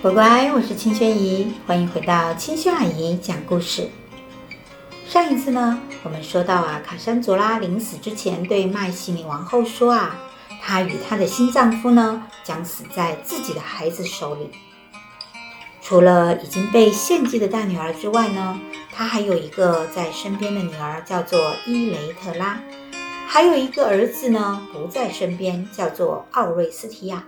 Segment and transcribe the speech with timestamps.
[0.00, 3.88] 乖乖，我是清轩姨，欢迎回到清轩阿姨讲故事。
[5.08, 10.14] 上一次呢，我们说到啊，卡珊卓拉临死之前对麦西尼王后说啊，
[10.62, 14.50] 她与她的新丈夫呢将死在自己的孩子手里。
[15.82, 18.56] 除了已经被献祭的大女儿之外呢，
[18.92, 22.60] 她还有一个在身边的女儿叫做伊雷特拉，
[23.26, 27.24] 还有一个儿子呢不在身边，叫做奥瑞斯提亚。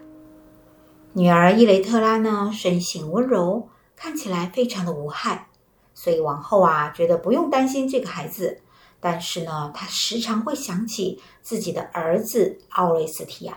[1.13, 5.49] 女儿伊雷特拉呢，生性温柔，看起来非常的无害，
[5.93, 8.61] 所以王后啊觉得不用担心这个孩子。
[9.01, 13.57] 但是呢，她时常会想起自己的儿子奥瑞斯提亚。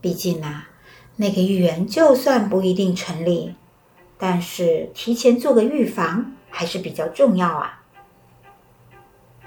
[0.00, 0.70] 毕竟啊，
[1.16, 3.54] 那个预言就算不一定成立，
[4.16, 7.82] 但是提前做个预防还是比较重要啊。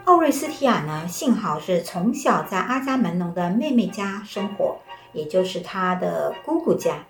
[0.06, 4.78] 奥瑞斯提亚呢，幸好是从小在阿伽门农的妹妹家生活。
[5.14, 7.06] 也就是他的姑姑家，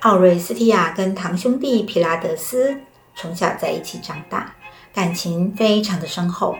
[0.00, 2.80] 奥瑞斯提亚跟堂兄弟皮拉德斯
[3.14, 4.54] 从小在一起长大，
[4.94, 6.56] 感情非常的深厚。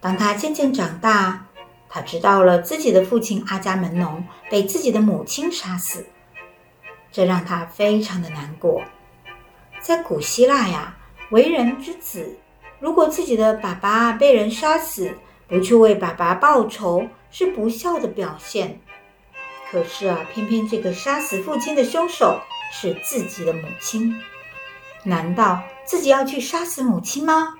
[0.00, 1.46] 当他渐渐长大，
[1.88, 6.06] 他知道了自己的父亲阿伽门农被自己的母亲杀死，
[7.10, 8.82] 这让他非常的难过。
[9.80, 10.96] 在古希腊呀，
[11.30, 12.36] 为人之子，
[12.80, 18.80] 如果自己的爸爸被人杀死，不去为爸爸报仇，是不孝的表现。
[19.72, 22.38] 可是啊，偏偏这个杀死父亲的凶手
[22.70, 24.14] 是自己的母亲，
[25.02, 27.54] 难道自己要去杀死母亲吗？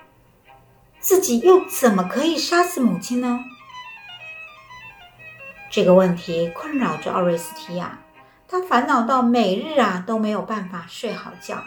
[0.99, 3.39] 自己又怎么可以杀死母亲呢？
[5.71, 7.97] 这个问题困扰着奥瑞斯提亚，
[8.47, 11.63] 他烦恼到每日啊都没有办法睡好觉。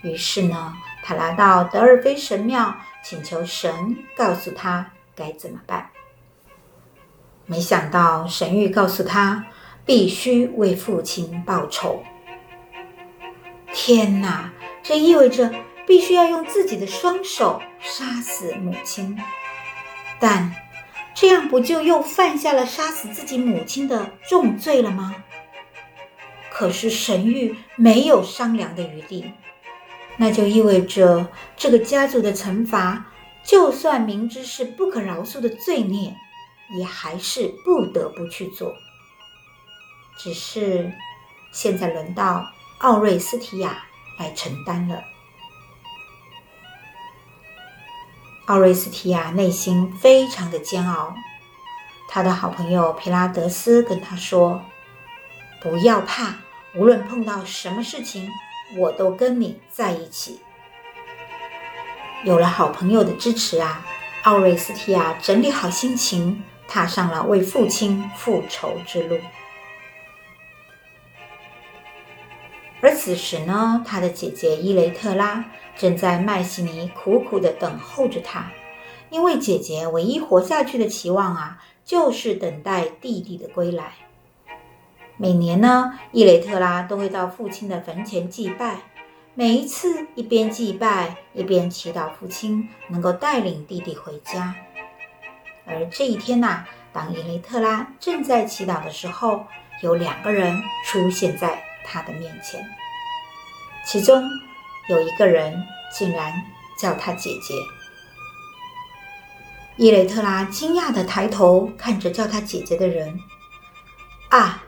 [0.00, 5.90] 于是呢，他来到德尔菲神庙，请求神告诉他该怎么办。
[7.50, 9.46] 没想到神谕告诉他，
[9.86, 12.02] 必须为父亲报仇。
[13.72, 15.50] 天哪，这意味着
[15.86, 19.18] 必须要用自己的双手杀死母亲。
[20.20, 20.54] 但
[21.14, 25.16] 这样不就又犯下了杀死自己母亲的重罪了吗？
[26.50, 29.32] 可是神谕没有商量的余地，
[30.18, 33.06] 那就意味着这个家族的惩罚，
[33.42, 36.14] 就算明知是不可饶恕的罪孽。
[36.76, 38.74] 也还是不得不去做，
[40.18, 40.92] 只是
[41.52, 42.44] 现在轮到
[42.78, 43.84] 奥瑞斯提亚
[44.18, 45.02] 来承担了。
[48.46, 51.14] 奥瑞斯提亚内心非常的煎熬，
[52.08, 54.62] 他的好朋友皮拉德斯跟他说
[55.62, 56.34] ：“不要怕，
[56.74, 58.28] 无论碰到什么事情，
[58.76, 60.40] 我都跟你在一起。”
[62.24, 63.84] 有了好朋友的支持啊，
[64.22, 66.42] 奥瑞斯提亚整理好心情。
[66.68, 69.18] 踏上了为父亲复仇之路，
[72.82, 75.46] 而此时呢，他的姐姐伊雷特拉
[75.76, 78.52] 正在麦西尼苦苦的等候着他，
[79.08, 83.94] 因为姐姐唯一活下去的期望啊，就是等待弟弟的归来。
[85.16, 88.82] 每年呢，伊雷特拉都会到父亲的坟前祭拜，
[89.34, 94.54] 每一次一边祭拜一边祈祷父亲能够带领弟弟回家。
[95.68, 99.46] 而这一天呐、当伊雷特拉正在祈祷的时候，
[99.82, 102.64] 有两个人出现在他的面前。
[103.84, 104.28] 其中
[104.88, 105.62] 有一个人
[105.92, 106.32] 竟然
[106.78, 107.54] 叫他姐姐。
[109.76, 113.20] 伊雷特拉惊讶地抬头看着叫他姐姐的人，
[114.30, 114.64] 啊，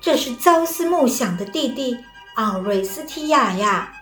[0.00, 1.96] 这是朝思暮想的弟弟
[2.34, 3.94] 奥瑞斯提亚呀！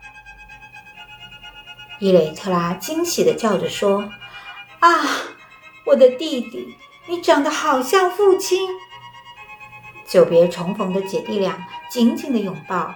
[2.01, 4.11] 伊雷特拉惊喜地叫着说
[4.81, 4.89] ：“啊！”
[5.89, 6.77] 我的弟弟，
[7.07, 8.69] 你长得好像父亲。
[10.07, 12.95] 久别重逢的姐弟俩紧紧的拥抱。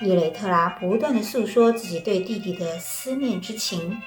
[0.00, 4.00] 伊雷特拉不断的诉说自己对弟弟的思念之情，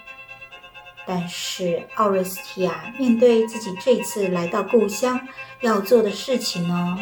[1.05, 5.19] 但是奥瑞斯提亚面对自己这次来到故乡
[5.59, 6.97] 要做的事情呢，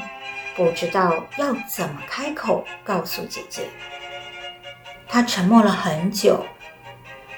[0.56, 3.70] 不知道要怎么开口告诉姐姐。
[5.08, 6.44] 他沉默了很久，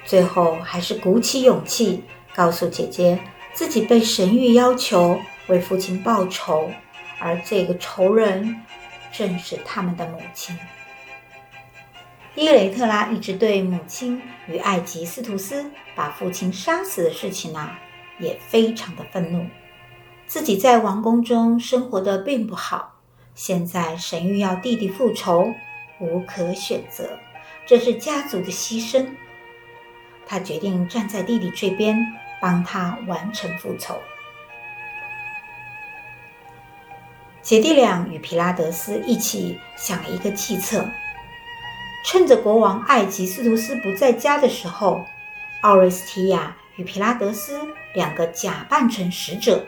[0.06, 2.02] 最后还是鼓起勇气。
[2.36, 3.18] 告诉姐姐，
[3.54, 5.18] 自己被神谕要求
[5.48, 6.70] 为父亲报仇，
[7.18, 8.62] 而这个仇人
[9.14, 10.58] 正是他们的母亲。
[12.36, 17.72] 伊雷特拉一直对母亲与艾吉斯图斯把父亲杀死的事情呢、
[18.20, 19.46] 也非常的愤怒。
[20.28, 22.96] 自己在王宫中生活的并不好，
[23.34, 25.54] 现在神谕要弟弟复仇，
[26.00, 27.18] 无可选择，
[27.66, 29.06] 这是家族的牺牲。
[30.28, 32.06] 他决定站在弟弟这边。
[32.42, 34.00] 帮他完成复仇。
[37.42, 40.90] 姐弟俩与皮拉德斯一起想了一个计策，
[42.04, 45.06] 趁着国王爱吉斯图斯不在家的时候，
[45.62, 49.64] 奥瑞斯提亚与皮拉德斯两个假扮成使者，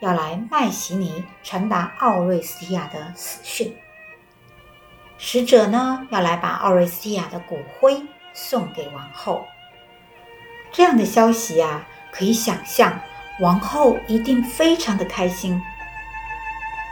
[0.00, 3.74] 要来麦西尼传达奥瑞斯提亚的死讯。
[5.16, 8.02] 使者呢，要来把奥瑞斯提亚的骨灰
[8.34, 9.46] 送给王后。
[10.72, 12.96] 这样的消息啊，可以想象，
[13.40, 15.60] 王后一定非常的开心。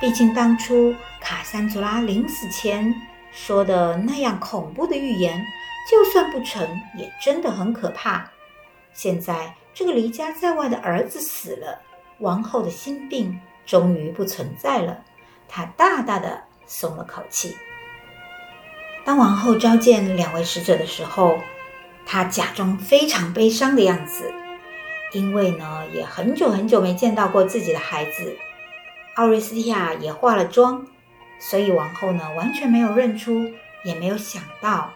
[0.01, 2.93] 毕竟当初卡桑卓拉临死前
[3.31, 5.47] 说的那样恐怖的预言，
[5.89, 8.29] 就算不成，也真的很可怕。
[8.93, 11.81] 现在这个离家在外的儿子死了，
[12.19, 15.05] 王后的心病终于不存在了，
[15.49, 17.57] 她大大的松了口气。
[19.05, 21.39] 当王后召见两位使者的时候，
[22.05, 24.33] 她假装非常悲伤的样子，
[25.13, 28.37] 因为呢，也很久很久没见到过自己的孩子。
[29.15, 30.87] 奥瑞斯提亚也化了妆，
[31.39, 33.53] 所以王后呢，完全没有认出，
[33.85, 34.91] 也没有想到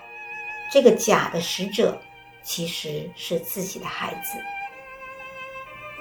[0.73, 2.01] 这个假的使者
[2.43, 4.39] 其实是自己的孩子。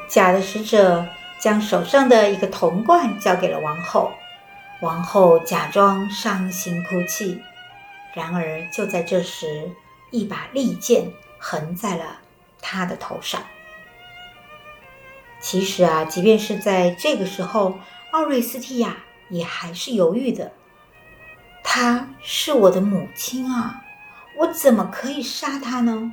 [0.08, 1.06] 假的使者
[1.40, 4.12] 将手上的一个铜罐交给了王后，
[4.82, 7.42] 王后假装伤心哭泣。
[8.14, 9.70] 然而，就在这时，
[10.10, 12.20] 一把利剑横在了
[12.62, 13.44] 他的头上。
[15.46, 17.78] 其实啊，即便是在这个时候，
[18.10, 18.98] 奥瑞斯提亚
[19.30, 20.52] 也还是犹豫的。
[21.64, 23.86] 她是我的母亲啊，
[24.38, 26.12] 我怎么可以杀她呢？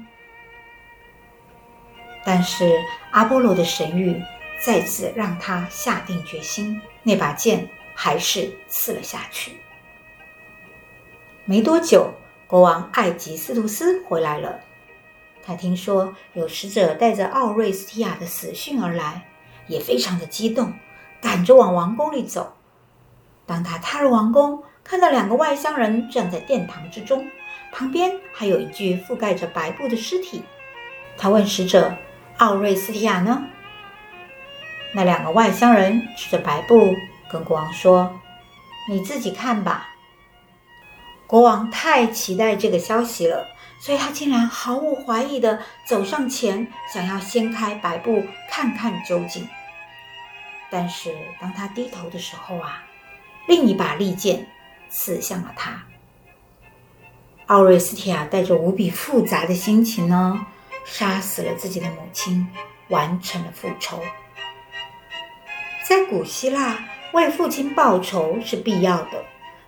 [2.26, 2.78] 但是
[3.10, 4.22] 阿波罗的神谕
[4.62, 9.56] 再次让他下定决心，那把剑还是刺了下去。
[11.46, 12.12] 没多久，
[12.46, 14.60] 国王艾吉斯图斯回来了。
[15.44, 19.26] 他听说有使者带着奥瑞斯提亚的死讯而来，
[19.66, 20.72] 也非常的激动，
[21.20, 22.54] 赶着往王宫里走。
[23.44, 27.28] 当他踏入王宫，看到两个外乡人站在殿堂之中，
[27.72, 30.42] 旁边还有一具覆盖着白布的尸体。
[31.16, 31.94] 他问使者
[32.38, 33.44] ：“奥瑞斯提亚呢？”
[34.94, 36.94] 那两个外乡人指着白布，
[37.30, 38.20] 跟国王说
[38.88, 39.88] ：“你自己看吧。”
[41.26, 43.46] 国王太期待这个消息了，
[43.82, 49.48] 所以他竟然毫无怀疑地走上前，想要掀开白布看看究竟。
[50.70, 52.84] 但是当他低头的时候啊，
[53.48, 54.46] 另一把利剑
[54.88, 55.82] 刺向了他。
[57.46, 60.46] 奥瑞斯提亚带着无比复杂的心情呢，
[60.84, 62.46] 杀死了自己的母亲，
[62.86, 64.00] 完成了复仇。
[65.88, 66.78] 在古希腊，
[67.12, 69.24] 为父亲报仇是必要的。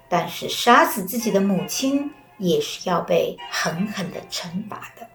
[0.09, 5.09] 但是杀死自己的母亲也是要被狠狠的惩罚的。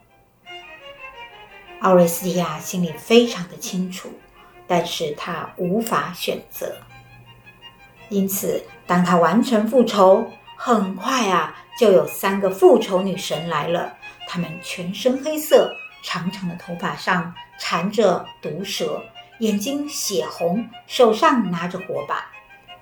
[1.81, 4.11] 奥瑞斯提亚心里非常的清楚，
[4.67, 6.75] 但是他无法选择。
[8.09, 13.95] 因此，当他完成复仇，很快啊，就有三个复仇女神来了。
[14.27, 15.73] 她们全身黑色，
[16.03, 19.01] 长长的头发上缠着毒蛇，
[19.39, 22.25] 眼睛血红，手上拿着火把，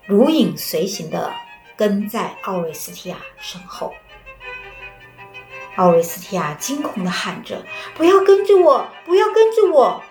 [0.06, 1.31] 如影随形的。
[1.75, 3.94] 跟在奥瑞斯提亚身后，
[5.78, 7.64] 奥瑞斯提亚惊恐地喊着
[7.96, 10.04] ：“不要跟着我，不要跟着我！”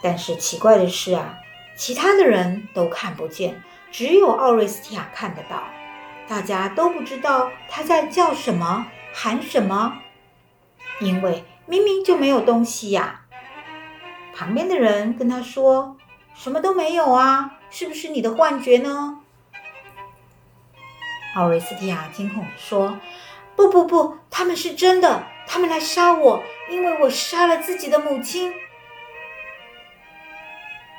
[0.00, 1.34] 但是奇怪的是啊，
[1.76, 5.62] 其他的人都看不见，只有奥瑞斯提亚看得到。
[6.28, 9.98] 大家都不知道他在叫什么，喊什么，
[11.00, 13.22] 因为明明就没有东西呀。
[14.34, 15.96] 旁边的人跟他说
[16.34, 19.22] ：“什么都没有啊，是不是你的幻觉呢？”
[21.34, 22.98] 奥瑞斯提亚惊恐地说
[23.56, 28.52] ：“不不不，他们是真的，他们来杀我，因为我杀了自己的母亲。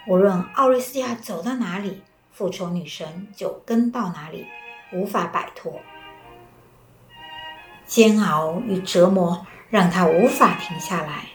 [0.08, 4.48] 无论奥瑞斯亚走到哪里，复仇女神就跟到哪里，
[4.92, 5.80] 无法摆脱。
[7.86, 11.26] 煎熬与折磨让她无法停下来，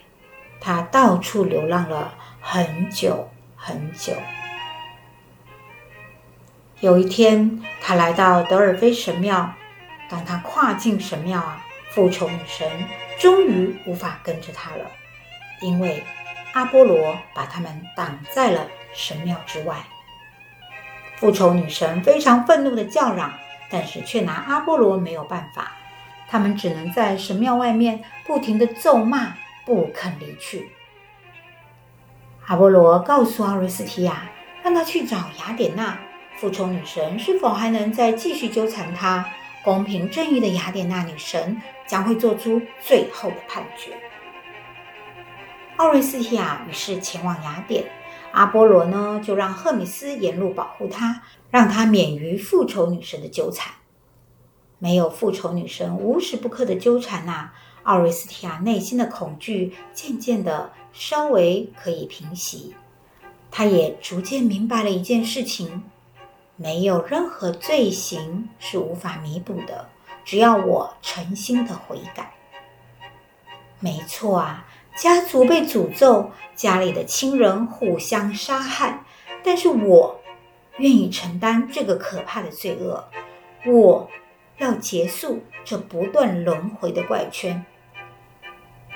[0.61, 4.13] 她到处流浪了很久很久。”
[6.81, 9.55] 有一天，他来到德尔菲神庙。
[10.13, 12.71] 当他跨进神庙啊，复仇女神
[13.19, 14.85] 终于无法跟着他了，
[15.63, 16.05] 因为
[16.53, 19.77] 阿波罗把他们挡在了神庙之外。
[21.17, 23.33] 复仇女神非常愤怒地叫嚷，
[23.71, 25.73] 但是却拿阿波罗没有办法。
[26.29, 29.33] 他们只能在神庙外面不停地咒骂，
[29.65, 30.71] 不肯离去。
[32.49, 34.29] 阿波罗告诉奥瑞斯提亚，
[34.63, 35.99] 让他去找雅典娜。
[36.37, 39.27] 复仇女神是否还能再继续纠缠他？
[39.65, 43.93] 公平正义的雅典娜女神将会做出最后的判决。
[45.77, 47.85] 奥瑞斯提亚于是前往雅典，
[48.33, 53.73] 阿波罗呢，就让赫米斯沿路保护他，让他免于复仇女神的纠缠。
[54.79, 57.53] 没有复仇女神无时不刻的纠缠呐、
[57.85, 62.75] 奥瑞斯提亚内心的恐惧渐渐的稍微可以平息。
[63.51, 65.85] 他也逐渐明白了一件事情：
[66.63, 69.89] 没有任何罪行是无法弥补的，
[70.25, 72.33] 只要我诚心的悔改。
[73.81, 74.65] 没错啊。
[74.95, 79.03] 家族被诅咒，家里的亲人互相杀害，
[79.43, 80.21] 但是我
[80.77, 83.09] 愿意承担这个可怕的罪恶，
[83.65, 84.11] 我
[84.59, 87.65] 要结束这不断轮回的怪圈。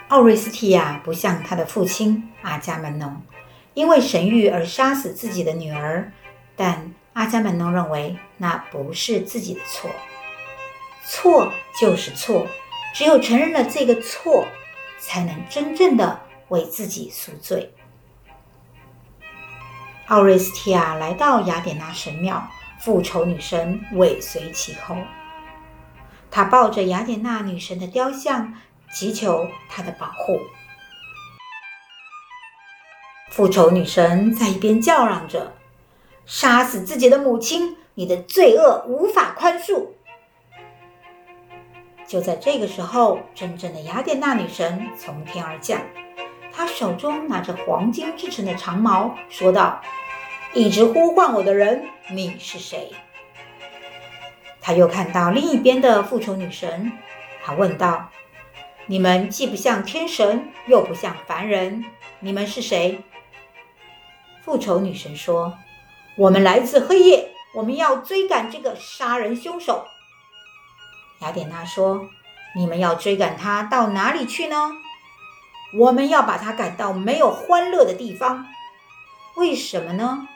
[0.08, 3.23] 奥瑞斯提亚不像他的父亲阿伽门农，
[3.73, 6.12] 因为神谕而杀死自己的女儿，
[6.54, 9.90] 但阿伽门农认为那不是自己的错，
[11.06, 12.46] 错就是错，
[12.94, 14.46] 只有承认了这个错。
[14.99, 17.73] 才能真正的为自己赎罪。
[20.06, 22.49] 奥瑞斯提亚来到雅典娜神庙，
[22.80, 24.96] 复仇女神尾随其后。
[26.30, 28.54] 她抱着雅典娜女神的雕像，
[28.90, 30.40] 祈求她的保护。
[33.30, 35.54] 复仇女神在一边叫嚷着
[36.26, 39.87] ：“杀死自己的母亲，你的罪恶无法宽恕。”
[42.06, 45.80] 就在这个时候，真正的雅典娜女神从天而降，
[46.52, 49.80] 她手中拿着黄金制成的长矛，说道
[50.54, 52.92] ：“一直呼唤我的人，你是谁？”
[54.62, 56.92] 她又看到另一边的复仇女神，
[57.42, 58.09] 她问道
[58.87, 61.85] ：“你们既不像天神，又不像凡人，
[62.21, 63.00] 你们是谁？”
[64.45, 65.59] 复仇女神说
[66.18, 69.87] ：“我们来自黑夜，我们要追赶这个杀人凶手。”
[71.20, 72.08] 雅典娜说
[72.56, 74.73] ：“你们要追赶他到哪里去呢？
[75.78, 78.46] 我们要把他赶到没有欢乐的地方。
[79.37, 80.26] 为什么呢？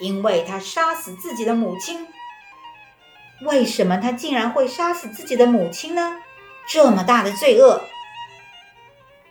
[0.00, 2.08] 因为他杀死自己的母亲。
[3.42, 6.18] 为什么他竟然会杀死自己的母亲呢？
[6.66, 7.80] 这么大的罪恶！”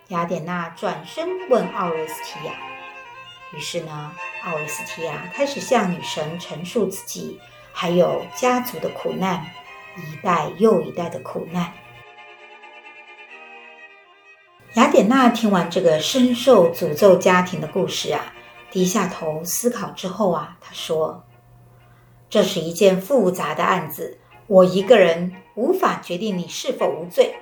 [0.09, 2.72] 雅典娜转身问奥瑞斯提亚。
[3.55, 4.11] 于是呢，
[4.43, 7.39] 奥瑞斯提亚开始向女神陈述自己
[7.71, 9.45] 还有家族的苦难。
[9.95, 11.71] 一代又一代的苦难。
[14.73, 18.33] 雅典娜听完这个深受诅咒家庭的故事啊，
[18.71, 21.23] 低下头思考之后啊，她说
[22.27, 24.17] ：“这是一件复杂的案子，
[24.47, 27.35] 我一个人无法决定你是否无罪。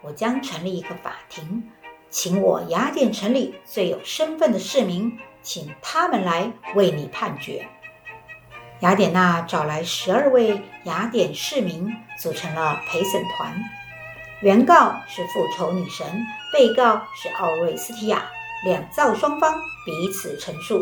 [0.00, 1.68] 我将成立一个法庭，
[2.10, 7.68] 请我雅典城里最有身份的市民，请他们来为你判决。”
[8.80, 13.52] 雅典娜找来十二位雅典市民，组成了陪审团。
[14.40, 16.06] 原告是复仇女神，
[16.52, 18.22] 被告是奥瑞斯提亚，
[18.64, 19.52] 两造双方
[19.84, 20.80] 彼此陈述。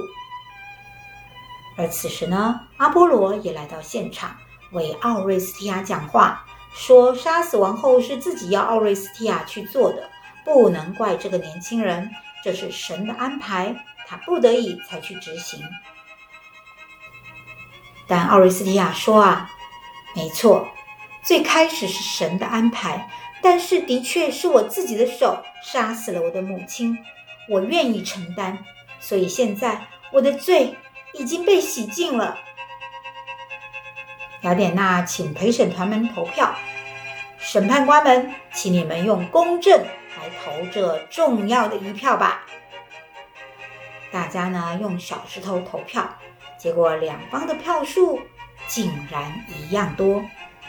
[1.79, 4.37] 而此时呢，阿波罗也来到现场，
[4.73, 10.11] 为奥瑞斯提亚讲话，说杀死王后是自己要奥瑞斯提亚去做的，
[10.47, 12.09] 不能怪这个年轻人，
[12.43, 13.75] 这是神的安排，
[14.07, 15.61] 他不得已才去执行。
[18.07, 19.51] 但奥瑞斯提亚说：“啊，
[20.15, 20.69] 没错，
[21.25, 23.11] 最开始是神的安排，
[23.43, 26.97] 但是的确是我自己的手杀死了我的母亲，
[27.49, 28.57] 我愿意承担，
[29.01, 30.77] 所以现在我的罪
[31.15, 32.39] 已经被洗净了。”
[34.43, 36.55] 雅典娜请陪审团们投票，
[37.37, 39.85] 审判官们，请你们用公正
[40.31, 42.47] 投这重要的一票吧。
[44.11, 46.09] 大家呢，用小石头投票。
[46.59, 48.19] 结果两方的票数
[48.67, 50.25] 竟然一样多，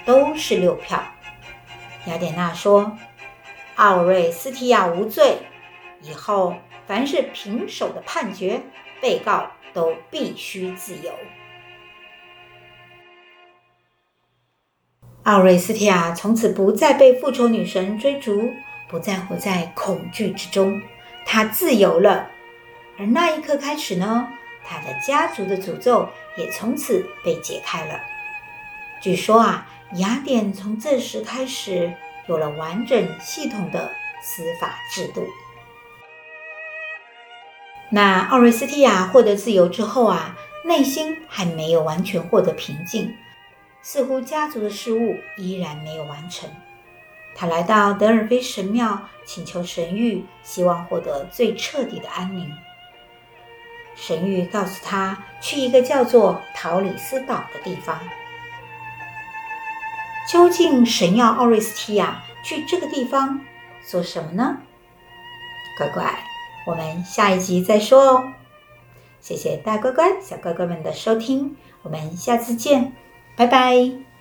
[0.05, 1.01] 都是六票。
[2.05, 2.97] 雅典娜说
[3.75, 5.37] ：“奥瑞斯提亚无罪，
[6.01, 8.61] 以后凡是平手的判决，
[9.01, 11.11] 被告都必须自由。”
[15.23, 18.51] 奥瑞斯提亚从此不再被复仇女神追逐，
[18.89, 20.81] 不再活在恐惧之中，
[21.25, 22.29] 他自由了。
[22.97, 24.27] 而那一刻开始呢，
[24.63, 27.99] 他的家族的诅咒也从此被解开了。
[29.01, 31.93] 据说啊，雅典从这时开始
[32.27, 33.91] 有了完整系统的
[34.21, 35.25] 司法制度。
[37.89, 43.15] 那奥瑞斯提亚获得自由之后啊，内心还没有完全获得平静，
[43.81, 46.49] 似乎家族的事务依然没有完成。
[47.39, 52.51] 他来到德尔菲神庙，请求神谕，希望获得最彻底的安宁。
[53.95, 57.99] 神谕告诉他去一个叫做陶里斯岛的地方。
[60.27, 63.39] 究竟神要奥瑞斯提亚去这个地方
[63.85, 64.57] 做什么呢？
[65.77, 66.19] 乖乖，
[66.65, 68.33] 我们下一集再说哦。
[69.21, 72.93] 谢谢大乖乖、小乖乖们的收听，我们下次见，
[73.35, 74.16] 拜拜。